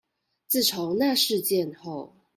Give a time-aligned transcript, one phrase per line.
[0.47, 2.15] 自從那事件後